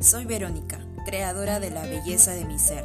[0.00, 2.84] Soy Verónica, creadora de la belleza de mi ser.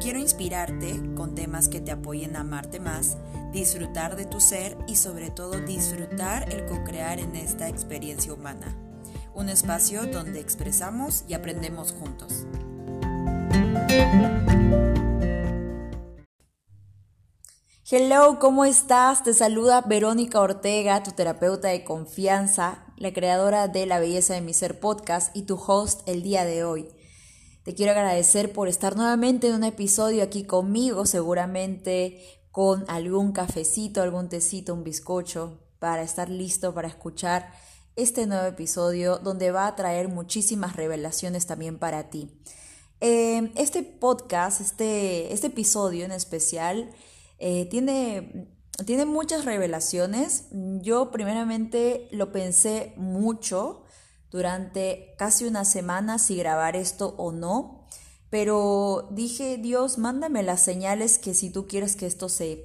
[0.00, 3.16] Quiero inspirarte con temas que te apoyen a amarte más,
[3.52, 8.76] disfrutar de tu ser y sobre todo disfrutar el co-crear en esta experiencia humana.
[9.34, 12.46] Un espacio donde expresamos y aprendemos juntos.
[17.92, 19.24] Hello, ¿cómo estás?
[19.24, 24.52] Te saluda Verónica Ortega, tu terapeuta de confianza, la creadora de La Belleza de mi
[24.52, 26.86] Ser podcast y tu host el día de hoy.
[27.64, 34.02] Te quiero agradecer por estar nuevamente en un episodio aquí conmigo, seguramente con algún cafecito,
[34.02, 37.50] algún tecito, un bizcocho, para estar listo para escuchar
[37.96, 42.30] este nuevo episodio donde va a traer muchísimas revelaciones también para ti.
[43.00, 46.90] Eh, este podcast, este, este episodio en especial,
[47.38, 50.46] eh, tiene, tiene muchas revelaciones.
[50.50, 53.84] Yo primeramente lo pensé mucho
[54.30, 57.86] durante casi una semana si grabar esto o no.
[58.30, 62.64] Pero dije, Dios, mándame las señales que si tú quieres que esto se,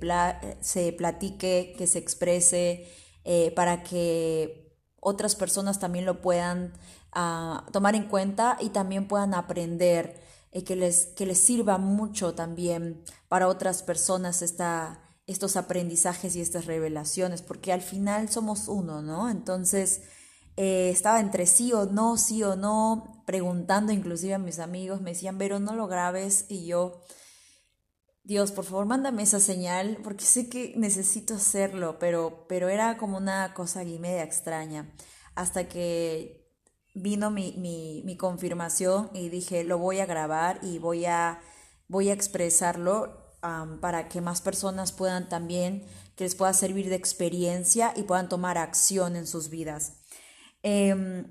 [0.62, 2.88] se platique, que se exprese,
[3.24, 6.74] eh, para que otras personas también lo puedan
[7.12, 10.22] ah, tomar en cuenta y también puedan aprender
[10.54, 16.42] y que les, que les sirva mucho también para otras personas esta, estos aprendizajes y
[16.42, 19.30] estas revelaciones, porque al final somos uno, ¿no?
[19.30, 20.04] Entonces,
[20.58, 25.12] eh, estaba entre sí o no, sí o no, preguntando inclusive a mis amigos, me
[25.12, 27.02] decían, pero no lo grabes, y yo,
[28.24, 33.18] Dios, por favor, mándame esa señal, porque sé que necesito hacerlo, pero, pero era como
[33.18, 34.94] una cosa y media extraña,
[35.34, 36.46] hasta que
[36.94, 41.42] vino mi, mi, mi, confirmación y dije, lo voy a grabar y voy a,
[41.90, 43.25] voy a expresarlo
[43.82, 48.58] para que más personas puedan también, que les pueda servir de experiencia y puedan tomar
[48.58, 50.00] acción en sus vidas.
[50.64, 51.28] Em,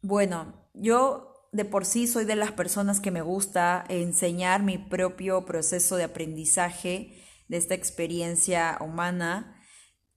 [0.00, 5.44] bueno, yo de por sí soy de las personas que me gusta enseñar mi propio
[5.44, 9.60] proceso de aprendizaje de esta experiencia humana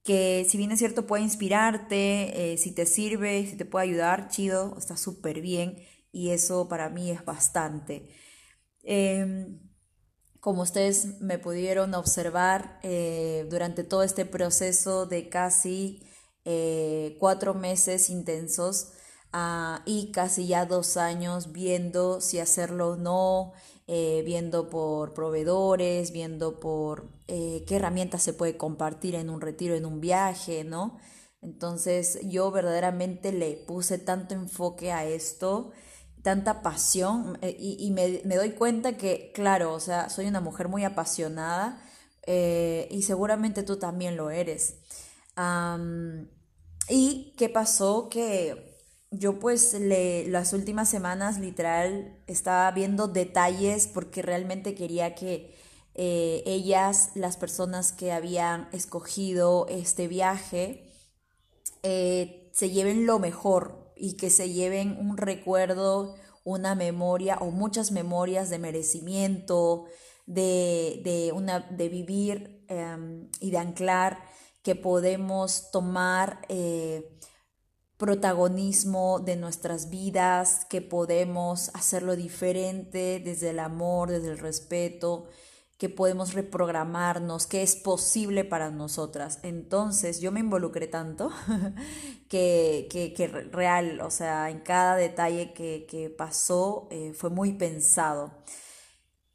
[0.08, 4.30] que si bien es cierto puede inspirarte, eh, si te sirve, si te puede ayudar,
[4.30, 8.08] chido, está súper bien y eso para mí es bastante.
[8.84, 9.60] Em,
[10.48, 16.02] como ustedes me pudieron observar eh, durante todo este proceso de casi
[16.46, 18.94] eh, cuatro meses intensos
[19.34, 23.52] ah, y casi ya dos años viendo si hacerlo o no,
[23.88, 29.86] eh, viendo por proveedores, viendo por qué herramientas se puede compartir en un retiro, en
[29.86, 30.98] un viaje, ¿no?
[31.42, 35.74] Entonces yo verdaderamente le puse tanto enfoque a esto,
[36.28, 40.84] tanta pasión eh, y, me, doy cuenta que, claro, o sea, soy una mujer muy
[40.84, 41.82] apasionada
[42.28, 44.76] y seguramente tú también lo eres.
[46.90, 48.10] ¿Y qué pasó?
[48.10, 48.76] Que
[49.12, 55.56] yo pues le, las últimas semanas literal estaba viendo detalles porque realmente quería que
[55.96, 60.92] eh, ellas, las personas que habían escogido este viaje,
[61.84, 67.92] eh, se lleven lo mejor y que se lleven un recuerdo, una memoria o muchas
[67.92, 69.86] memorias de merecimiento,
[70.26, 74.20] de, de, una, de vivir em, y de anclar
[74.62, 76.42] que podemos tomar.
[76.50, 77.18] Eh,
[77.98, 85.28] protagonismo de nuestras vidas, que podemos hacerlo diferente desde el amor, desde el respeto,
[85.78, 89.40] que podemos reprogramarnos, que es posible para nosotras.
[89.44, 91.32] Entonces yo me involucré tanto
[92.30, 98.32] que, que, real, o sea, en cada detalle que, que pasó eh, fue muy pensado.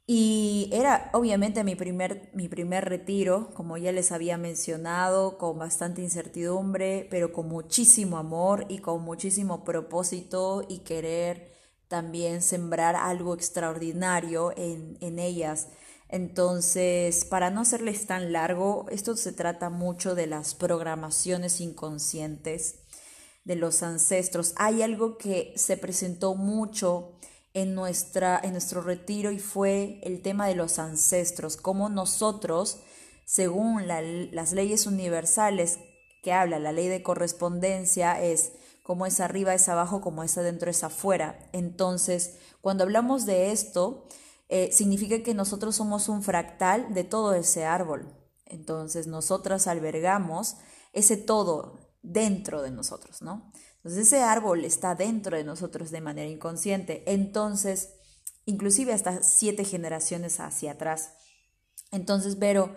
[0.05, 6.01] Y era obviamente mi primer, mi primer retiro, como ya les había mencionado, con bastante
[6.01, 11.53] incertidumbre, pero con muchísimo amor y con muchísimo propósito y querer
[11.87, 15.69] también sembrar algo extraordinario en, en ellas.
[16.13, 22.75] Entonces, para no hacerles tan largo, esto se trata mucho de las programaciones inconscientes
[23.45, 24.53] de los ancestros.
[24.57, 27.13] Hay algo que se presentó mucho
[27.55, 32.81] en, nuestra, en nuestro retiro y fue el tema de los ancestros, cómo nosotros,
[33.25, 35.79] según las leyes universales
[36.21, 38.51] que habla la ley de correspondencia, es
[38.83, 41.49] como es arriba es abajo, como es adentro es afuera.
[41.53, 44.05] Entonces, cuando hablamos de esto,
[44.49, 48.15] eh, significa que nosotros somos un fractal de todo ese árbol.
[48.45, 50.57] Entonces, nosotras albergamos
[50.91, 53.51] ese todo dentro de nosotros, ¿no?
[53.83, 57.03] Entonces ese árbol está dentro de nosotros de manera inconsciente.
[57.05, 57.95] Entonces,
[58.45, 61.13] inclusive hasta siete generaciones hacia atrás.
[61.91, 62.73] Entonces, Vero,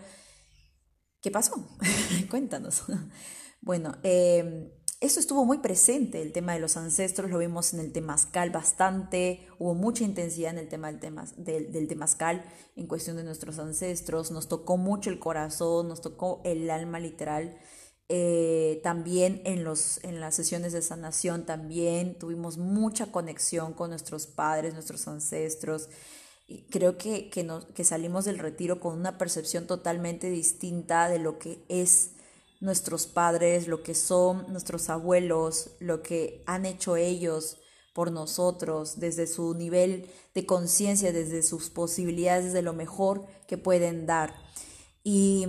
[1.20, 1.68] ¿qué pasó?
[2.30, 2.82] Cuéntanos.
[3.60, 4.70] bueno, em,
[5.00, 9.46] eso estuvo muy presente, el tema de los ancestros, lo vimos en el temazcal bastante,
[9.58, 12.44] hubo mucha intensidad en el tema del, tema, del, del temazcal
[12.76, 17.58] en cuestión de nuestros ancestros, nos tocó mucho el corazón, nos tocó el alma literal.
[18.08, 24.26] Eh, también en, los, en las sesiones de sanación también tuvimos mucha conexión con nuestros
[24.26, 25.90] padres, nuestros ancestros.
[26.46, 31.38] Y creo que, que, que salimos del retiro con una percepción totalmente distinta de lo
[31.38, 32.12] que es
[32.66, 37.58] nuestros padres, lo que son nuestros abuelos, lo que han hecho ellos
[37.94, 44.04] por nosotros, desde su nivel de conciencia, desde sus posibilidades, de lo mejor que pueden
[44.04, 44.34] dar.
[45.04, 45.46] Y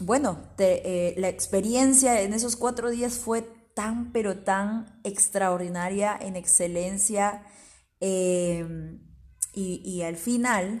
[0.00, 3.42] bueno, eh, la experiencia en esos cuatro días fue
[3.74, 7.46] tan, pero tan extraordinaria, en excelencia.
[8.00, 8.98] Em,
[9.52, 10.80] y, al final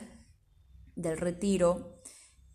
[0.96, 2.00] del retiro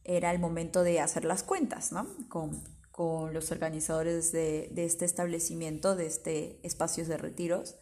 [0.03, 2.07] era el momento de hacer las cuentas, ¿no?
[2.27, 7.75] Con, los organizadores de, este establecimiento, de este espacio de retiros.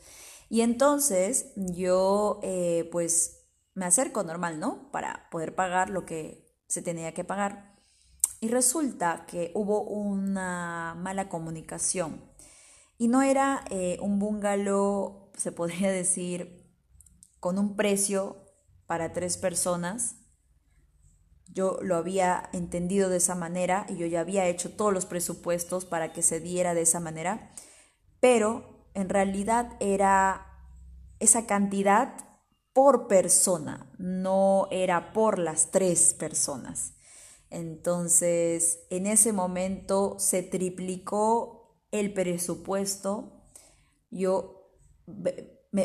[0.49, 4.91] Y entonces yo, eh, pues, me acerco normal, ¿no?
[4.91, 7.75] Para poder pagar lo que se tenía que pagar.
[8.39, 12.23] Y resulta que hubo una mala comunicación.
[12.97, 16.63] Y no era eh, un bungalow, se podría decir,
[17.39, 18.37] con un precio
[18.85, 20.15] para tres personas.
[21.57, 25.85] Yo lo había entendido de esa manera y yo ya había hecho todos los presupuestos
[25.85, 27.51] para que se diera de esa manera,
[28.19, 30.69] pero en realidad era
[31.19, 32.13] esa cantidad
[32.73, 36.93] por persona, no era por las tres personas.
[37.49, 43.41] Entonces, en ese momento se triplicó el presupuesto.
[44.11, 44.75] Yo,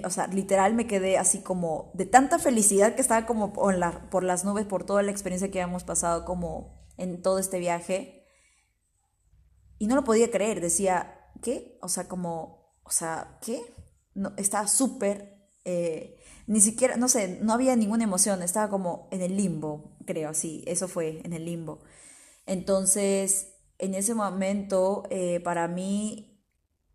[0.05, 3.77] o sea, literal me quedé así como de tanta felicidad que estaba como por,
[4.09, 8.27] por las nubes, por toda la experiencia que habíamos pasado como en todo este viaje.
[9.79, 11.79] Y no lo podía creer, decía, ¿qué?
[11.83, 13.61] O sea, como, o sea, ¿qué?
[14.15, 15.33] No, estaba súper
[15.65, 16.17] eh,
[16.47, 20.65] ni siquiera, no sé, no había ninguna emoción, estaba como en el limbo, creo, sí,
[20.67, 21.81] eso fue, en el limbo.
[22.47, 26.31] Entonces, en ese momento, eh, para mí,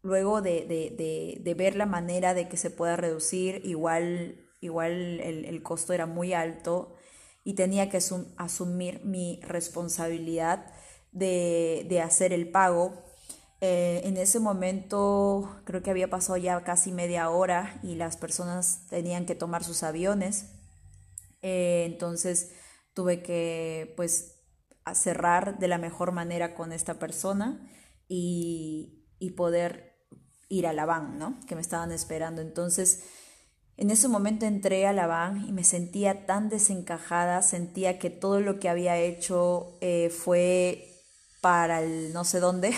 [0.08, 6.06] luego de, ver la manera de que se pueda reducir, igual, igual el, costo era
[6.06, 6.96] muy alto
[7.44, 8.00] y tenía que
[8.38, 10.74] asumir mi responsabilidad
[11.12, 13.06] de, de hacer el pago
[13.60, 18.86] eh, en ese momento creo que había pasado ya casi media hora y las personas
[18.90, 20.52] tenían que tomar sus aviones.
[21.42, 22.52] Eh, entonces
[22.94, 24.36] tuve que pues
[24.94, 27.68] cerrar de la mejor manera con esta persona
[28.08, 29.87] y, y poder
[30.50, 31.40] ir a la van, ¿no?
[31.48, 32.42] Que me estaban esperando.
[32.42, 33.04] Entonces,
[33.78, 38.40] en ese momento entré a la van y me sentía tan desencajada, sentía que todo
[38.40, 40.88] lo que había hecho eh, fue
[41.42, 42.74] para el no sé dónde,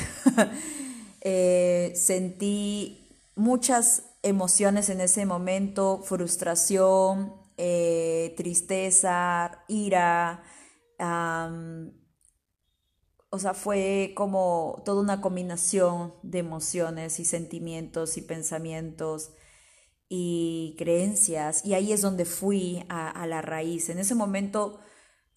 [1.22, 10.44] eh, sentí muchas emociones en ese momento, frustración, eh, tristeza, ira,
[13.32, 19.32] o sea, fue como toda una combinación de emociones y sentimientos y pensamientos
[20.10, 21.66] y creencias.
[21.66, 23.90] Y ahí es donde fui a, a la raíz.
[23.90, 24.80] En ese momento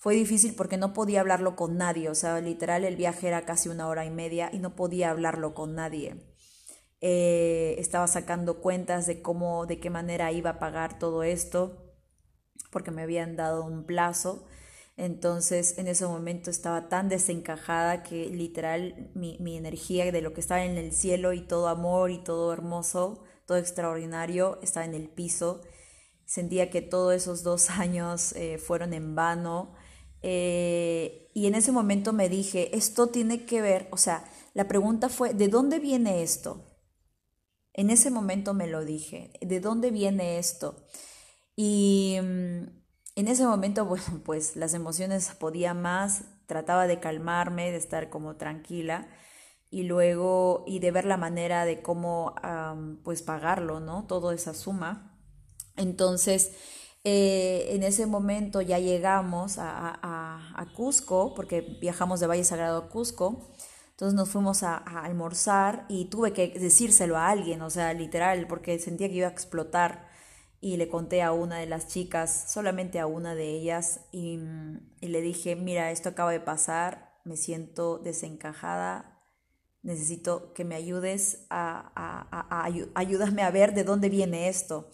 [0.02, 3.68] fue difícil porque no podía hablarlo con nadie, o sea, literal el viaje era casi
[3.68, 6.16] una hora y media y no podía hablarlo con nadie.
[7.00, 11.94] Eh, estaba sacando cuentas de cómo, de qué manera iba a pagar todo esto,
[12.72, 14.46] porque me habían dado un plazo.
[14.96, 20.40] Entonces, en ese momento estaba tan desencajada que literal mi, mi energía de lo que
[20.40, 25.08] estaba en el cielo y todo amor y todo hermoso, todo extraordinario, estaba en el
[25.08, 25.62] piso.
[26.26, 29.74] Sentía que todos esos dos años eh, fueron en vano
[30.22, 35.08] eh, y en ese momento me dije, esto tiene que ver, o sea, la pregunta
[35.08, 36.64] fue, ¿de dónde viene esto?
[37.72, 40.86] En ese momento me lo dije, ¿de dónde viene esto?
[41.56, 42.81] Y mm,
[43.16, 48.36] en ese momento, bueno, pues las emociones podía más, trataba de calmarme, de estar como
[48.36, 49.08] tranquila
[49.70, 52.34] y luego, y de ver la manera de cómo,
[53.04, 54.06] pues pagarlo, ¿no?
[54.06, 55.18] Toda esa suma.
[55.76, 56.52] Entonces,
[57.04, 63.50] eh, en ese momento ya llegamos a, Cusco, porque viajamos de Valle Sagrado a Cusco.
[63.90, 68.78] Entonces nos fuimos a, almorzar y tuve que decírselo a alguien, o sea, literal, porque
[68.78, 70.11] sentía que iba a explotar.
[70.62, 74.38] Y le conté a una de las chicas, solamente a una de ellas, y,
[75.02, 79.20] y le dije, mira, esto acaba de pasar, me siento desencajada,
[79.82, 84.88] necesito que me ayudes a, a, a, ayúdame a ver de dónde viene esto.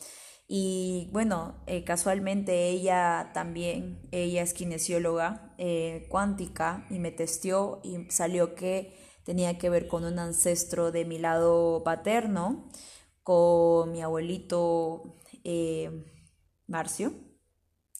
[0.51, 8.11] Y bueno, eh, casualmente ella también, ella es kinesióloga eh, cuántica y me testió y
[8.11, 12.71] salió que tenía que ver con un ancestro de mi lado paterno,
[13.23, 16.05] con mi abuelito eh,
[16.67, 17.13] Marcio,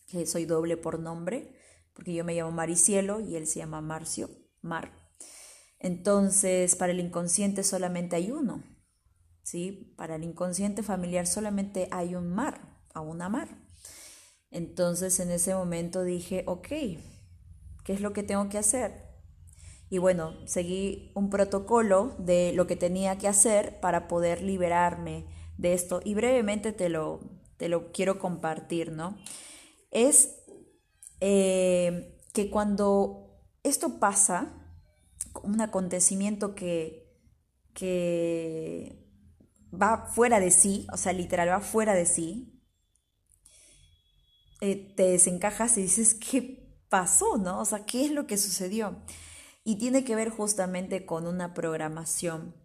[0.07, 1.55] que soy doble por nombre,
[1.93, 4.31] porque yo me llamo Maricielo y él se llama Marcio,
[4.61, 4.93] Mar.
[5.79, 8.65] Entonces, para el inconsciente solamente hay uno,
[9.43, 9.95] ¿sí?
[9.97, 13.49] Para el inconsciente familiar solamente hay un mar, a una mar.
[14.51, 19.09] Entonces, en ese momento dije, ok, ¿qué es lo que tengo que hacer?
[19.91, 25.27] Y bueno, seguí un protocolo de lo que tenía que hacer para poder liberarme
[25.59, 27.21] de esto y brevemente te lo,
[27.59, 29.19] te lo quiero compartir, ¿no?
[29.91, 30.37] Es
[31.21, 34.55] eh, que cuando esto pasa,
[35.43, 37.15] un acontecimiento que,
[37.75, 39.05] que
[39.71, 42.63] va fuera de sí, o sea, literal va fuera de sí,
[44.61, 47.37] eh, te desencajas y dices, ¿qué pasó?
[47.39, 47.61] ¿No?
[47.61, 48.97] O sea, ¿qué es lo que sucedió?
[49.65, 52.57] Y tiene que ver justamente con una programación,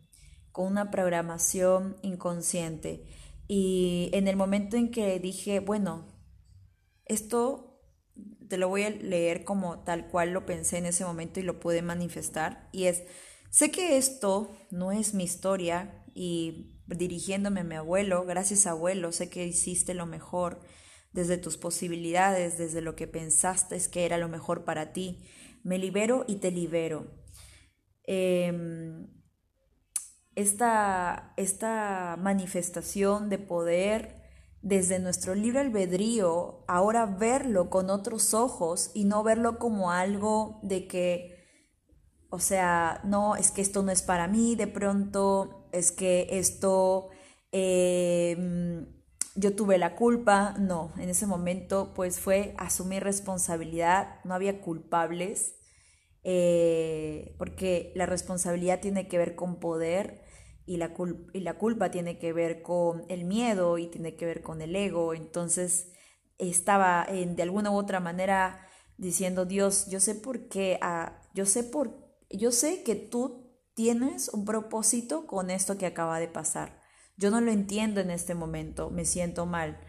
[0.54, 3.06] con una programación inconsciente.
[3.50, 6.08] Y en el momento en que dije, bueno,
[7.06, 7.82] esto
[8.48, 11.60] te lo voy a leer como tal cual lo pensé en ese momento y lo
[11.60, 12.70] pude manifestar.
[12.72, 13.04] Y es,
[13.50, 19.30] sé que esto no es mi historia y dirigiéndome a mi abuelo, gracias abuelo, sé
[19.30, 20.62] que hiciste lo mejor
[21.12, 25.26] desde tus posibilidades, desde lo que pensaste que era lo mejor para ti.
[25.64, 27.12] Me libero y te libero.
[28.04, 29.23] Em,
[30.36, 34.24] esta, esta manifestación de poder
[34.64, 40.88] desde nuestro libre albedrío, ahora verlo con otros ojos y no verlo como algo de
[40.88, 41.36] que,
[42.30, 47.10] o sea, no, es que esto no es para mí, de pronto es que esto,
[47.52, 48.88] em,
[49.36, 55.56] yo tuve la culpa, no, en ese momento pues fue asumir responsabilidad, no había culpables,
[56.24, 60.23] eh, porque la responsabilidad tiene que ver con poder
[60.66, 60.94] y la,
[61.34, 64.76] y la culpa tiene que ver con el miedo y tiene que ver con el
[64.76, 65.14] ego.
[65.14, 65.92] Entonces
[66.38, 68.68] estaba en, de alguna u otra manera
[68.98, 71.98] diciendo, Dios, yo sé por qué, ah, yo, sé por,
[72.30, 76.82] yo sé que tú tienes un propósito con esto que acaba de pasar.
[77.18, 79.80] Yo no lo entiendo en este momento, me siento mal,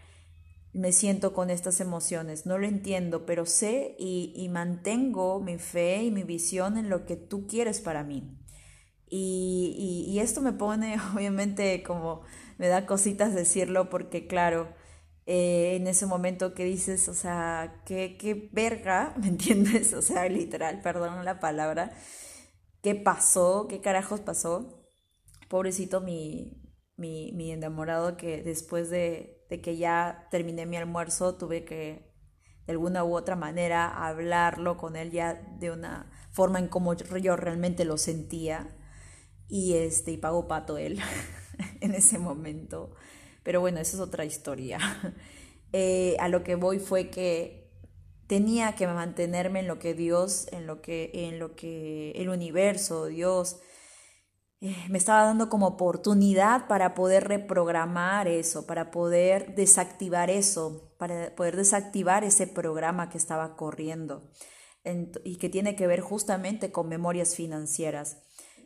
[0.73, 6.03] me siento con estas emociones, no lo entiendo, pero sé y, y mantengo mi fe
[6.03, 8.44] y mi visión en lo que tú quieres para mí.
[9.17, 12.23] Y, esto me pone, obviamente, como
[12.59, 14.75] me da cositas decirlo, porque claro,
[15.27, 19.95] eh, en ese momento que dices, o sea, qué, qué verga, ¿me entiendes?
[19.95, 21.93] O sea, literal, perdón la palabra,
[22.83, 23.67] ¿qué pasó?
[23.69, 24.85] ¿Qué carajos pasó?
[25.49, 26.61] Pobrecito mi,
[26.97, 32.13] mi, mi enamorado que después de, de que ya terminé mi almuerzo tuve que
[32.67, 37.37] de alguna u otra manera hablarlo con él ya de una forma en como yo
[37.37, 38.75] realmente lo sentía
[39.49, 41.01] y este y pagó pato él
[41.81, 42.95] en ese momento.
[43.43, 44.79] Pero bueno, esa es otra historia.
[45.77, 47.69] Eh, a lo que voy fue que
[48.29, 53.07] tenía que mantenerme en lo que Dios, en lo que, en lo que el universo,
[53.07, 53.57] Dios,
[54.61, 61.35] eh, me estaba dando como oportunidad para poder reprogramar eso, para poder desactivar eso, para
[61.35, 64.31] poder desactivar ese programa que estaba corriendo
[65.25, 68.19] y que tiene que ver justamente con memorias financieras.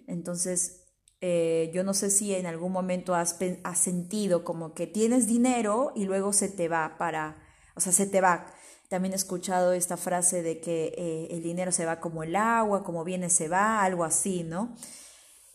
[0.09, 0.87] Entonces,
[1.21, 3.37] eh, yo no sé si en algún momento has,
[3.75, 7.37] sentido como que tienes dinero y luego se te va para,
[7.77, 8.53] o sea, se te va.
[8.89, 12.85] También he escuchado esta frase de que eh, el dinero se va como el agua,
[12.85, 14.75] como viene se va, algo así, ¿no?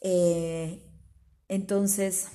[0.02, 0.86] Eh,
[1.48, 2.28] entonces,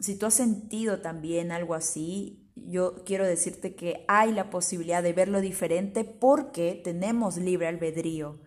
[0.00, 5.12] si tú has sentido también algo así, yo quiero decirte que hay la posibilidad de
[5.12, 8.40] verlo diferente porque tenemos libre albedrío.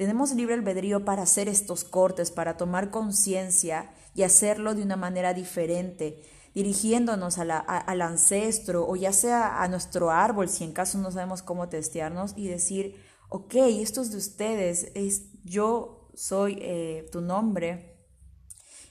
[0.00, 5.34] Tenemos libre albedrío para hacer estos cortes, para tomar conciencia y hacerlo de una manera
[5.34, 6.22] diferente,
[6.54, 11.68] dirigiéndonos al ancestro o ya sea a nuestro árbol, si en caso no sabemos cómo
[11.68, 12.96] testearnos, y decir,
[13.28, 17.98] ok, esto es de ustedes, es, yo soy eh, tu nombre.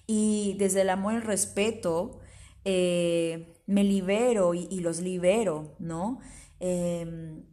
[0.06, 2.20] Y desde el amor y el respeto,
[2.66, 6.20] eh, me libero y, los libero, ¿no?
[6.60, 7.46] Em,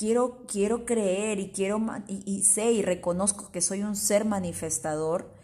[0.00, 1.78] quiero, quiero creer y, quiero,
[2.08, 5.34] y, sé y reconozco que soy un ser manifestador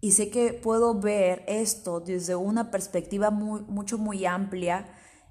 [0.00, 4.88] y sé que puedo ver esto desde una perspectiva muy, mucho muy amplia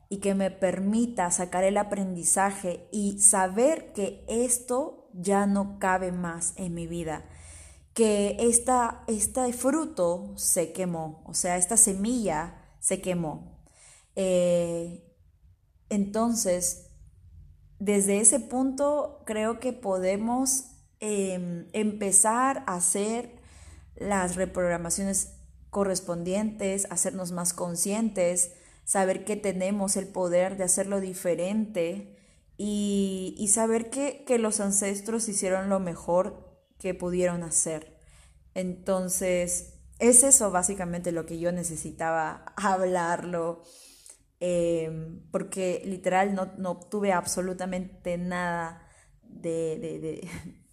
[0.07, 6.53] y que me permita sacar el aprendizaje y saber que esto ya no cabe más
[6.55, 7.25] en mi vida,
[7.93, 13.59] que esta, este fruto se quemó, o sea, esta semilla se quemó.
[14.15, 15.03] Eh,
[15.89, 16.82] entonces,
[17.83, 20.67] desde ese punto creo que podemos
[21.01, 23.41] em, empezar a hacer
[23.97, 25.33] las reprogramaciones
[25.69, 28.53] correspondientes, hacernos más conscientes,
[28.85, 32.15] saber que tenemos el poder de hacerlo diferente
[32.57, 37.97] y, saber que, que los ancestros hicieron lo mejor que pudieron hacer.
[38.53, 43.61] Entonces, es eso básicamente lo que yo necesitaba hablarlo,
[44.45, 48.85] em, porque literal no, no obtuve absolutamente nada
[49.23, 50.27] de,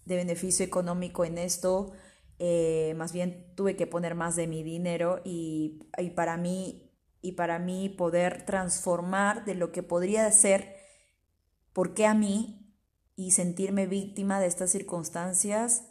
[0.05, 1.93] beneficio económico en esto,
[2.37, 7.33] eh, más bien tuve que poner más de mi dinero y, y, para mí, y
[7.33, 10.75] para mí poder transformar de lo que podría ser,
[11.71, 12.61] ¿por qué a mí?
[13.15, 15.85] y sentirme víctima de estas circunstancias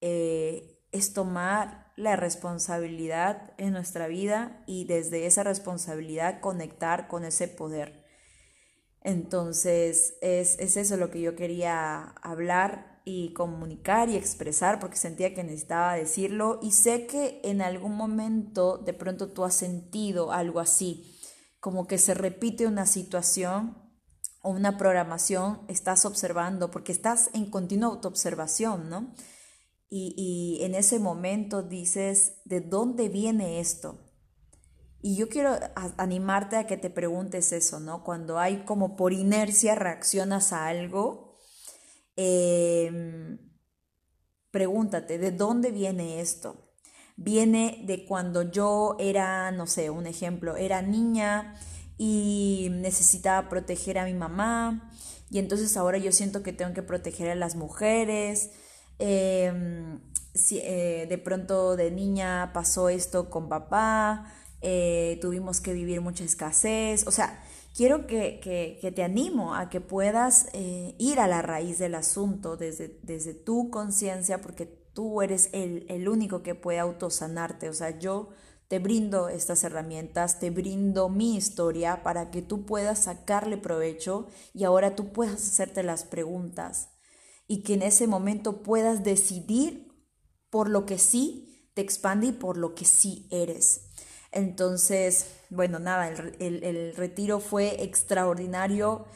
[0.00, 7.48] eh, es tomar la responsabilidad en nuestra vida y desde esa responsabilidad conectar con ese
[7.48, 8.04] poder.
[9.00, 15.32] Entonces es, es eso lo que yo quería hablar y comunicar y expresar porque sentía
[15.32, 20.60] que necesitaba decirlo y sé que en algún momento de pronto tú has sentido algo
[20.60, 21.16] así,
[21.60, 23.78] como que se repite una situación
[24.42, 29.14] o una programación, estás observando porque estás en continua autoobservación, ¿no?
[29.88, 34.00] Y, en ese momento dices, ¿de dónde viene esto?
[35.00, 35.56] Y yo quiero
[35.96, 38.02] animarte a que te preguntes eso, ¿no?
[38.02, 41.36] Cuando hay como por inercia reaccionas a algo,
[42.16, 43.38] em,
[44.50, 46.72] pregúntate, ¿de dónde viene esto?
[47.16, 51.54] Viene de cuando yo era, no sé, un ejemplo, era niña
[51.98, 54.90] y necesitaba proteger a mi mamá
[55.30, 58.50] y entonces ahora yo siento que tengo que proteger a las mujeres
[58.98, 60.00] Em,
[60.34, 66.24] si, eh, de pronto de niña pasó esto con papá, eh, tuvimos que vivir mucha
[66.24, 67.42] escasez, o sea,
[67.74, 72.56] quiero que, que, te animo a que puedas eh, ir a la raíz del asunto
[72.56, 77.98] desde, desde tu conciencia, porque tú eres el, el único que puede autosanarte, o sea,
[77.98, 78.30] yo
[78.68, 84.64] te brindo estas herramientas, te brindo mi historia para que tú puedas sacarle provecho y
[84.64, 86.95] ahora tú puedas hacerte las preguntas
[87.48, 89.92] y que en ese momento puedas decidir
[90.50, 93.90] por lo que sí te expande y por lo que sí eres.
[94.32, 99.06] Entonces, bueno, nada, el, retiro fue extraordinario.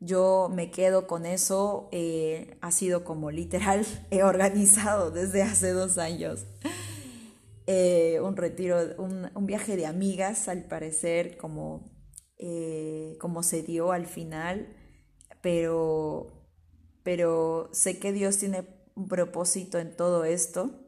[0.00, 1.88] Yo me quedo con eso.
[1.92, 6.46] Eh, ha sido como literal, he organizado desde hace dos años.
[7.66, 11.90] Eh, un retiro, un, viaje de amigas, al parecer, como,
[12.38, 14.74] eh, como se dio al final,
[15.42, 16.37] pero
[17.08, 20.78] pero sé que Dios tiene un propósito en todo esto.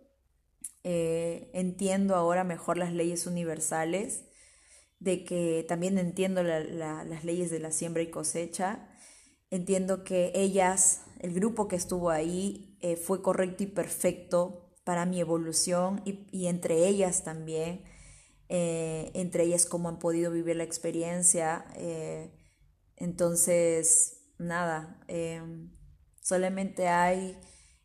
[0.85, 4.27] Eh, entiendo ahora mejor las leyes universales,
[4.99, 8.87] de que también entiendo las leyes de la siembra y cosecha.
[9.49, 15.21] Entiendo que ellas, el grupo que estuvo ahí, eh, fue correcto y perfecto para mi
[15.21, 17.83] evolución y, entre ellas también,
[18.51, 21.65] eh, entre ellas cómo han podido vivir la experiencia.
[22.97, 25.80] entonces, nada, em,
[26.21, 27.39] Solamente hay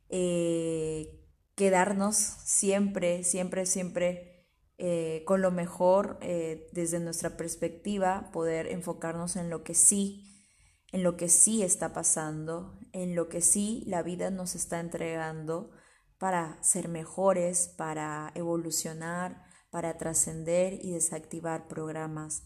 [0.09, 4.35] eh, que darnos siempre, siempre, siempre
[4.77, 10.43] eh, con lo mejor eh, desde nuestra perspectiva, poder enfocarnos en lo que sí,
[10.91, 15.71] en lo que sí está pasando, en lo que sí la vida nos está entregando
[16.17, 22.43] para ser mejores, para evolucionar, para trascender y desactivar programas.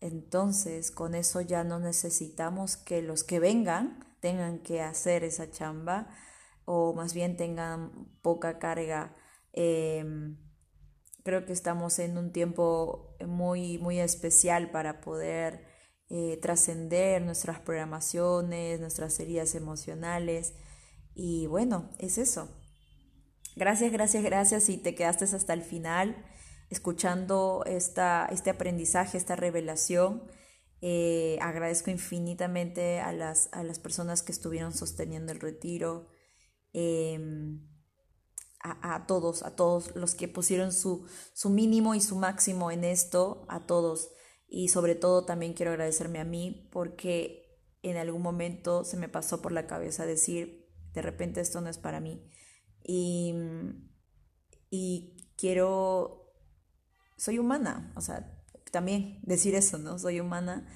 [0.00, 6.08] Entonces, con eso ya no necesitamos que los que vengan tengan que hacer esa chamba
[6.64, 9.16] o más bien tengan poca carga.
[9.52, 10.38] Em,
[11.24, 15.66] creo que estamos en un tiempo muy, muy especial para poder
[16.08, 20.54] eh, trascender nuestras programaciones, nuestras heridas emocionales.
[21.14, 22.48] Y bueno, es eso.
[23.56, 26.24] Gracias, gracias, gracias si te quedaste hasta el final
[26.70, 30.22] escuchando esta, este aprendizaje, esta revelación.
[30.82, 36.08] Eh, agradezco infinitamente a las, a las, personas que estuvieron sosteniendo el retiro,
[36.72, 37.66] em,
[38.62, 43.46] a, todos, a todos los que pusieron su, su mínimo y su máximo en esto,
[43.48, 44.10] a todos.
[44.48, 49.40] Y sobre todo también quiero agradecerme a mí porque en algún momento se me pasó
[49.40, 52.22] por la cabeza decir, de repente esto no es para mí.
[52.82, 53.34] Y,
[54.70, 56.34] y quiero,
[57.16, 58.39] soy humana, o sea,
[58.70, 59.98] también decir eso, ¿no?
[59.98, 60.68] Soy humana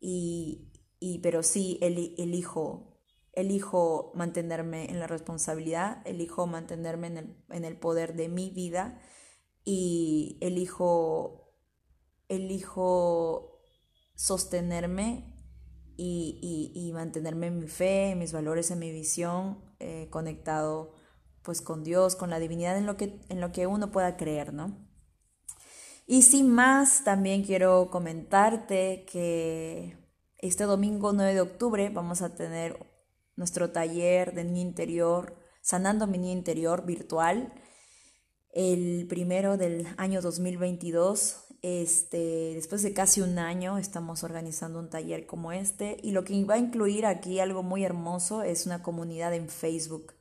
[0.00, 2.98] y, y pero sí elijo,
[3.32, 9.00] elijo mantenerme en la responsabilidad, elijo mantenerme en el, en el poder de mi vida
[9.64, 11.54] y elijo,
[12.28, 13.60] elijo
[14.14, 15.34] sostenerme
[15.96, 20.94] y, y, y, mantenerme en mi fe, en mis valores, en mi visión, eh, conectado
[21.42, 24.52] pues con Dios, con la divinidad en lo que, en lo que uno pueda creer,
[24.52, 24.89] ¿no?
[26.12, 29.96] Y sin más, también quiero comentarte que
[30.38, 32.84] este domingo 9 de octubre vamos a tener
[33.36, 37.54] nuestro taller de niño interior, sanando mi niño interior virtual,
[38.52, 41.44] el primero del año 2022.
[41.62, 46.44] Este, después de casi un año estamos organizando un taller como este y lo que
[46.44, 50.14] va a incluir aquí algo muy hermoso es una comunidad en Facebook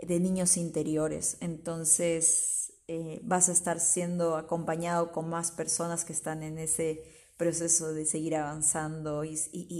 [0.00, 1.36] de niños interiores.
[1.42, 2.59] Entonces
[2.92, 7.04] eh, vas a estar siendo acompañado con más personas que están en ese
[7.36, 9.36] proceso de seguir avanzando y,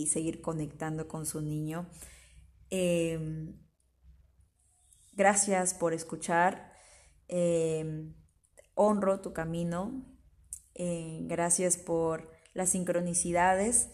[0.06, 1.90] seguir conectando con su niño.
[2.70, 3.58] Em,
[5.12, 6.72] gracias por escuchar.
[7.26, 8.14] Em,
[8.76, 10.06] honro tu camino.
[10.74, 13.88] Eh, gracias por las sincronicidades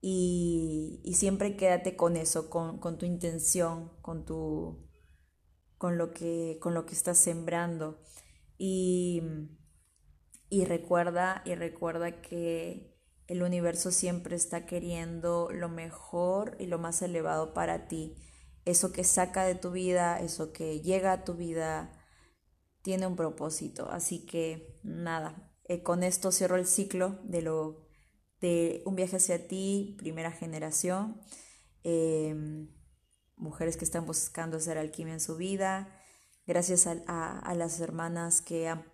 [0.00, 4.24] y, siempre quédate con eso, con, tu intención, con
[5.98, 8.00] lo que, con lo que estás sembrando.
[8.58, 9.22] Y,
[10.48, 12.94] y recuerda, y recuerda que
[13.26, 18.16] el universo siempre está queriendo lo mejor y lo más elevado para ti.
[18.64, 21.92] Eso que saca de tu vida, eso que llega a tu vida,
[22.82, 23.88] tiene un propósito.
[23.90, 27.84] Así que nada, eh, con esto cierro el ciclo de lo
[28.40, 31.20] de un viaje hacia ti, primera generación.
[31.82, 32.68] Em,
[33.36, 35.88] mujeres que están buscando hacer alquimia en su vida.
[36.46, 38.84] Gracias a, las hermanas que han,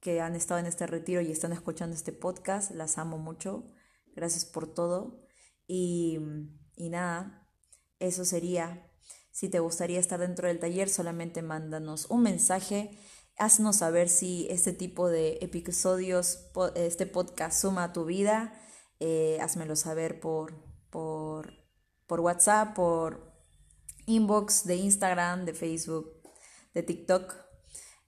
[0.00, 2.70] que han estado en este retiro y están escuchando este podcast.
[2.70, 3.64] Las amo mucho.
[4.14, 5.26] Gracias por todo.
[5.66, 6.18] Y,
[6.76, 7.46] y nada,
[7.98, 8.90] eso sería.
[9.30, 12.98] Si te gustaría estar dentro del taller, solamente mándanos un mensaje.
[13.36, 18.54] Haznos saber si este tipo de episodios, este podcast suma a tu vida.
[19.00, 20.54] Eh, házmelo saber por,
[20.88, 21.52] por,
[22.06, 23.34] por WhatsApp, por
[24.06, 26.13] inbox de Instagram, de Facebook,
[26.74, 27.34] de TikTok,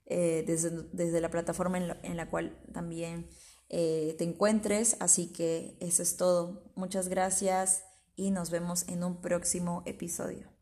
[0.05, 3.29] eh, desde, la plataforma en, la cual también
[3.69, 4.97] eh, te encuentres.
[4.99, 6.71] Así que eso es todo.
[6.75, 7.83] Muchas gracias
[8.15, 10.56] y nos vemos en un próximo episodio.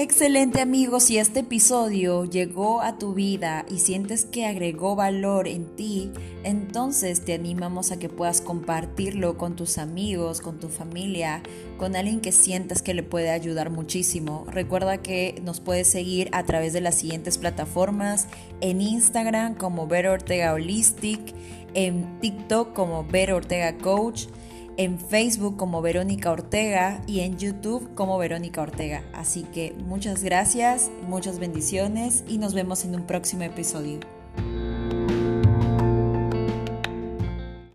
[0.00, 5.74] Excelente amigos, si este episodio llegó a tu vida y sientes que agregó valor en
[5.74, 6.12] ti,
[6.44, 11.42] entonces te animamos a que puedas compartirlo con tus amigos, con tu familia,
[11.78, 14.46] con alguien que sientas que le puede ayudar muchísimo.
[14.46, 18.28] Recuerda que nos puedes seguir a través de las siguientes plataformas,
[18.60, 21.34] en Instagram como Ver Ortega Holistic,
[21.74, 24.26] en TikTok como Ver Ortega Coach,
[24.78, 29.02] en Facebook como Verónica Ortega y en YouTube como Verónica Ortega.
[29.12, 34.17] Así que muchas gracias, muchas bendiciones y nos vemos en un próximo episodio.